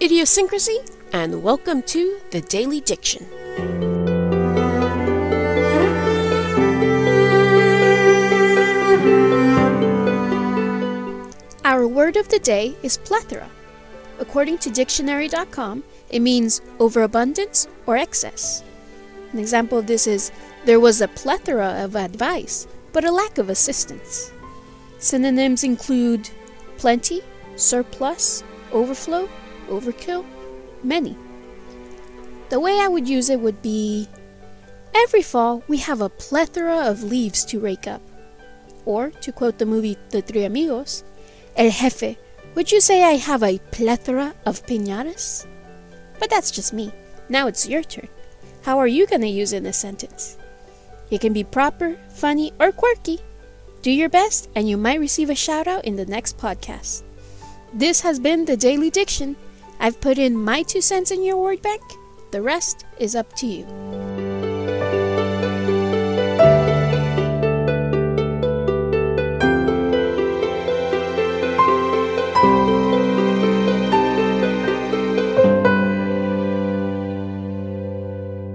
[0.00, 0.78] idiosyncrasy,
[1.12, 3.26] and welcome to the Daily Diction.
[11.64, 13.50] Our word of the day is plethora.
[14.20, 18.62] According to dictionary.com, it means overabundance or excess.
[19.32, 20.30] An example of this is
[20.66, 24.30] there was a plethora of advice, but a lack of assistance.
[25.00, 26.30] Synonyms include
[26.76, 27.22] plenty,
[27.56, 29.28] surplus, overflow,
[29.68, 30.24] overkill,
[30.82, 31.16] many.
[32.48, 34.08] The way I would use it would be
[34.94, 38.02] Every fall, we have a plethora of leaves to rake up.
[38.84, 41.02] Or, to quote the movie The Three Amigos,
[41.56, 42.16] El Jefe,
[42.54, 45.46] would you say I have a plethora of piñatas?
[46.18, 46.92] But that's just me.
[47.28, 48.08] Now it's your turn.
[48.62, 50.36] How are you going to use it in a sentence?
[51.10, 53.20] It can be proper, funny, or quirky.
[53.80, 57.02] Do your best, and you might receive a shout out in the next podcast.
[57.74, 59.34] This has been the Daily Diction.
[59.80, 61.80] I've put in my two cents in your word bank.
[62.30, 64.11] The rest is up to you.